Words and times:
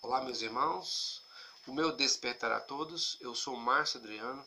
Olá, 0.00 0.20
meus 0.22 0.42
irmãos. 0.42 1.20
O 1.66 1.72
meu 1.72 1.90
despertar 1.90 2.52
a 2.52 2.60
todos. 2.60 3.16
Eu 3.20 3.34
sou 3.34 3.56
Márcio 3.56 3.98
Adriano 3.98 4.46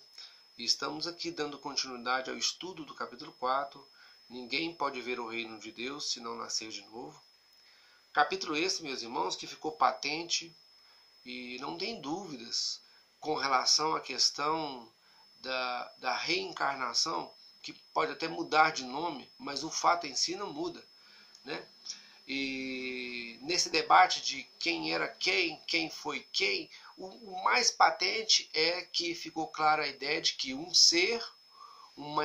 e 0.57 0.63
estamos 0.63 1.05
aqui 1.05 1.29
dando 1.29 1.59
continuidade 1.59 2.29
ao 2.29 2.37
estudo 2.37 2.85
do 2.85 2.95
capítulo 2.95 3.33
4. 3.33 3.85
Ninguém 4.29 4.73
pode 4.73 5.01
ver 5.01 5.19
o 5.19 5.27
reino 5.27 5.59
de 5.59 5.69
Deus 5.73 6.09
se 6.09 6.21
não 6.21 6.37
nascer 6.37 6.69
de 6.69 6.81
novo. 6.83 7.21
Capítulo 8.13 8.55
esse, 8.55 8.81
meus 8.81 9.01
irmãos, 9.01 9.35
que 9.35 9.45
ficou 9.45 9.73
patente 9.73 10.55
e 11.25 11.57
não 11.59 11.77
tem 11.77 11.99
dúvidas 11.99 12.81
com 13.19 13.35
relação 13.35 13.93
à 13.93 13.99
questão 13.99 14.89
da, 15.41 15.93
da 15.97 16.15
reencarnação, 16.15 17.31
que 17.61 17.73
pode 17.93 18.13
até 18.13 18.29
mudar 18.29 18.71
de 18.71 18.85
nome, 18.85 19.29
mas 19.37 19.65
o 19.65 19.69
fato 19.69 20.07
em 20.07 20.15
si 20.15 20.33
não 20.33 20.51
muda. 20.51 20.81
Né? 21.43 21.67
E 22.33 23.37
nesse 23.41 23.69
debate 23.69 24.21
de 24.21 24.43
quem 24.57 24.93
era 24.93 25.05
quem, 25.05 25.61
quem 25.67 25.89
foi 25.89 26.25
quem, 26.31 26.69
o, 26.95 27.07
o 27.07 27.43
mais 27.43 27.69
patente 27.69 28.49
é 28.53 28.83
que 28.83 29.13
ficou 29.13 29.49
clara 29.49 29.83
a 29.83 29.87
ideia 29.89 30.21
de 30.21 30.35
que 30.35 30.53
um 30.53 30.73
ser 30.73 31.21
uma, 31.93 32.23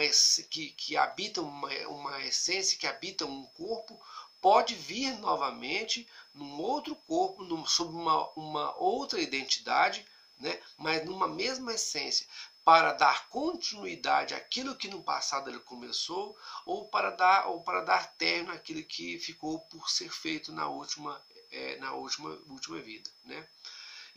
que, 0.48 0.70
que 0.70 0.96
habita 0.96 1.42
uma, 1.42 1.68
uma 1.88 2.24
essência, 2.24 2.78
que 2.78 2.86
habita 2.86 3.26
um 3.26 3.46
corpo, 3.46 4.00
pode 4.40 4.76
vir 4.76 5.18
novamente 5.18 6.06
num 6.32 6.60
outro 6.60 6.94
corpo, 6.94 7.42
num, 7.42 7.66
sob 7.66 7.92
uma, 7.92 8.30
uma 8.36 8.76
outra 8.76 9.20
identidade, 9.20 10.06
né, 10.38 10.56
mas 10.78 11.04
numa 11.04 11.26
mesma 11.26 11.74
essência, 11.74 12.24
para 12.66 12.94
dar 12.94 13.28
continuidade 13.28 14.34
àquilo 14.34 14.74
que 14.74 14.88
no 14.88 15.00
passado 15.00 15.48
ele 15.48 15.60
começou, 15.60 16.36
ou 16.64 16.88
para 16.88 17.10
dar, 17.10 17.46
ou 17.46 17.62
para 17.62 17.80
dar 17.80 18.12
término 18.14 18.52
àquilo 18.52 18.82
que 18.82 19.20
ficou 19.20 19.60
por 19.60 19.88
ser 19.88 20.10
feito 20.10 20.50
na 20.50 20.66
última, 20.68 21.24
é, 21.52 21.76
na 21.76 21.92
última, 21.92 22.28
última 22.48 22.80
vida. 22.80 23.08
Né? 23.24 23.48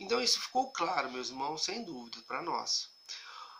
Então 0.00 0.20
isso 0.20 0.40
ficou 0.40 0.72
claro, 0.72 1.12
meus 1.12 1.28
irmãos, 1.28 1.62
sem 1.62 1.84
dúvida, 1.84 2.18
para 2.26 2.42
nós. 2.42 2.90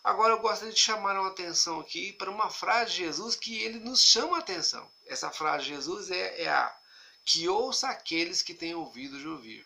Agora 0.02 0.32
eu 0.34 0.40
gostaria 0.40 0.74
de 0.74 0.80
chamar 0.80 1.14
a 1.14 1.28
atenção 1.28 1.78
aqui 1.78 2.12
para 2.14 2.28
uma 2.28 2.50
frase 2.50 2.90
de 2.90 2.96
Jesus 2.96 3.36
que 3.36 3.62
ele 3.62 3.78
nos 3.78 4.02
chama 4.02 4.38
a 4.38 4.40
atenção. 4.40 4.90
Essa 5.06 5.30
frase 5.30 5.66
de 5.66 5.70
Jesus 5.70 6.10
é, 6.10 6.42
é 6.42 6.48
a 6.48 6.76
que 7.24 7.48
ouça 7.48 7.88
aqueles 7.88 8.42
que 8.42 8.54
têm 8.54 8.74
ouvido 8.74 9.20
de 9.20 9.28
ouvir. 9.28 9.64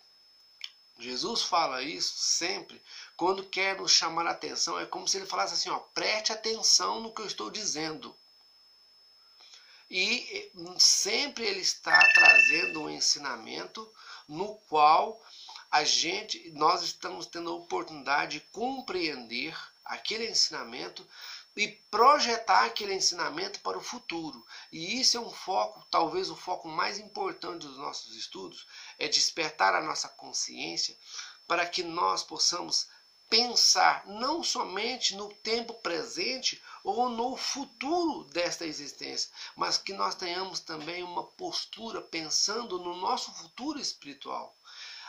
Jesus 0.98 1.42
fala 1.42 1.83
isso 1.83 2.14
sempre 2.17 2.81
quando 3.17 3.48
quer 3.48 3.77
nos 3.77 3.92
chamar 3.92 4.27
a 4.27 4.31
atenção. 4.31 4.78
É 4.78 4.87
como 4.87 5.09
se 5.09 5.17
ele 5.17 5.27
falasse 5.27 5.55
assim: 5.55 5.70
ó, 5.70 5.78
preste 5.78 6.33
atenção 6.33 7.01
no 7.01 7.12
que 7.12 7.23
eu 7.23 7.27
estou 7.27 7.51
dizendo. 7.51 8.14
E 9.91 10.51
sempre 10.78 11.45
ele 11.45 11.61
está 11.61 11.98
trazendo 12.14 12.83
um 12.83 12.91
ensinamento 12.91 13.89
no 14.28 14.55
qual 14.69 15.20
a 15.70 15.84
gente, 15.84 16.51
nós 16.53 16.83
estamos 16.83 17.27
tendo 17.27 17.51
a 17.51 17.55
oportunidade 17.55 18.39
de 18.39 18.47
compreender 18.47 19.56
aquele 19.84 20.31
ensinamento 20.31 21.06
e 21.57 21.69
projetar 21.69 22.65
aquele 22.65 22.95
ensinamento 22.95 23.61
para 23.61 23.79
o 23.79 23.83
futuro. 23.83 24.45
E 24.73 25.01
isso 25.01 25.17
é 25.17 25.21
um 25.21 25.31
foco, 25.31 25.87
talvez 25.91 26.31
o 26.31 26.37
foco 26.37 26.69
mais 26.69 26.99
importante 26.99 27.67
dos 27.67 27.79
nossos 27.79 28.15
estudos, 28.17 28.67
é 28.99 29.09
despertar 29.09 29.75
a 29.75 29.83
nossa 29.83 30.09
consciência 30.09 30.97
para 31.47 31.67
que 31.67 31.83
nós 31.83 32.23
possamos 32.23 32.89
pensar 33.29 34.07
não 34.07 34.43
somente 34.43 35.15
no 35.17 35.33
tempo 35.37 35.75
presente 35.75 36.63
ou 36.83 37.09
no 37.09 37.37
futuro 37.37 38.25
desta 38.25 38.67
existência, 38.67 39.31
mas 39.57 39.79
que 39.79 39.93
nós 39.93 40.15
tenhamos 40.15 40.61
também 40.61 41.03
uma 41.03 41.25
postura 41.25 42.01
pensando 42.01 42.79
no 42.79 42.97
nosso 42.97 43.33
futuro 43.33 43.81
espiritual 43.81 44.55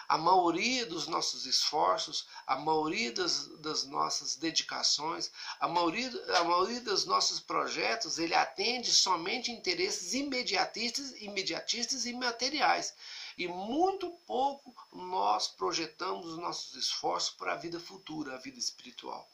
a 0.07 0.17
maioria 0.17 0.85
dos 0.85 1.07
nossos 1.07 1.45
esforços, 1.45 2.27
a 2.45 2.55
maioria 2.55 3.11
das, 3.11 3.47
das, 3.59 3.83
nossas 3.85 4.35
dedicações, 4.35 5.31
a 5.59 5.67
maioria, 5.67 6.11
a 6.37 6.43
maioria 6.43 6.81
dos 6.81 7.05
nossos 7.05 7.39
projetos, 7.39 8.19
ele 8.19 8.33
atende 8.33 8.91
somente 8.91 9.51
interesses 9.51 10.13
imediatistas, 10.13 11.13
imediatistas 11.21 12.05
e 12.05 12.13
materiais. 12.13 12.93
E 13.37 13.47
muito 13.47 14.11
pouco 14.25 14.73
nós 14.93 15.47
projetamos 15.47 16.25
os 16.25 16.37
nossos 16.37 16.75
esforços 16.75 17.33
para 17.35 17.53
a 17.53 17.57
vida 17.57 17.79
futura, 17.79 18.35
a 18.35 18.39
vida 18.39 18.59
espiritual. 18.59 19.29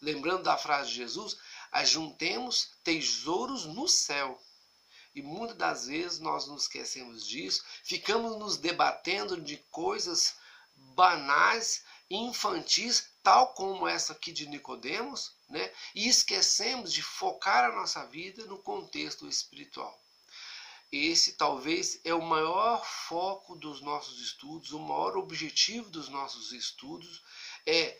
Lembrando 0.00 0.42
da 0.42 0.58
frase 0.58 0.90
de 0.90 0.96
Jesus, 0.96 1.36
ajuntemos 1.72 2.72
tesouros 2.82 3.64
no 3.64 3.88
céu 3.88 4.38
e 5.14 5.22
muitas 5.22 5.56
das 5.56 5.86
vezes 5.86 6.18
nós 6.18 6.46
nos 6.46 6.62
esquecemos 6.62 7.26
disso, 7.26 7.62
ficamos 7.82 8.36
nos 8.36 8.56
debatendo 8.56 9.40
de 9.40 9.56
coisas 9.70 10.36
banais, 10.74 11.84
infantis, 12.10 13.10
tal 13.22 13.54
como 13.54 13.86
essa 13.86 14.12
aqui 14.12 14.32
de 14.32 14.46
Nicodemos, 14.46 15.34
né? 15.48 15.72
E 15.94 16.08
esquecemos 16.08 16.92
de 16.92 17.02
focar 17.02 17.64
a 17.64 17.74
nossa 17.74 18.04
vida 18.06 18.44
no 18.46 18.58
contexto 18.58 19.28
espiritual. 19.28 19.98
Esse 20.92 21.32
talvez 21.32 22.00
é 22.04 22.14
o 22.14 22.22
maior 22.22 22.84
foco 22.84 23.56
dos 23.56 23.80
nossos 23.80 24.20
estudos, 24.20 24.72
o 24.72 24.78
maior 24.78 25.16
objetivo 25.16 25.90
dos 25.90 26.08
nossos 26.08 26.52
estudos 26.52 27.22
é 27.66 27.98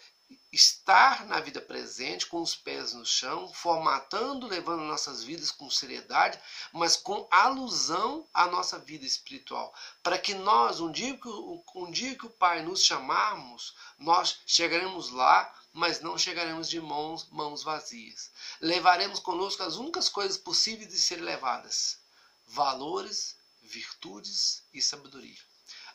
estar 0.53 1.27
na 1.27 1.41
vida 1.41 1.61
presente, 1.61 2.27
com 2.27 2.41
os 2.41 2.55
pés 2.55 2.93
no 2.93 3.05
chão, 3.05 3.53
formatando, 3.53 4.47
levando 4.47 4.83
nossas 4.83 5.23
vidas 5.23 5.51
com 5.51 5.69
seriedade, 5.71 6.39
mas 6.73 6.97
com 6.97 7.27
alusão 7.31 8.27
à 8.33 8.47
nossa 8.47 8.79
vida 8.79 9.05
espiritual. 9.05 9.75
Para 10.03 10.19
que 10.19 10.35
nós, 10.35 10.81
um 10.81 10.91
dia 10.91 11.17
que, 11.17 11.29
um 11.29 11.91
dia 11.91 12.15
que 12.17 12.27
o 12.27 12.31
Pai 12.31 12.63
nos 12.63 12.85
chamarmos, 12.85 13.75
nós 13.99 14.41
chegaremos 14.47 15.11
lá, 15.11 15.53
mas 15.73 16.01
não 16.01 16.17
chegaremos 16.17 16.69
de 16.69 16.81
mãos, 16.81 17.29
mãos 17.31 17.63
vazias. 17.63 18.31
Levaremos 18.61 19.19
conosco 19.19 19.63
as 19.63 19.77
únicas 19.77 20.09
coisas 20.09 20.39
possíveis 20.39 20.89
de 20.89 20.99
serem 20.99 21.25
levadas: 21.25 21.99
valores, 22.47 23.37
virtudes 23.63 24.63
e 24.73 24.81
sabedoria. 24.81 25.43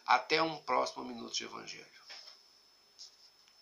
Até 0.05 0.41
um 0.41 0.57
próximo 0.57 1.05
minuto 1.05 1.33
de 1.33 1.45
Evangelho. 1.45 1.99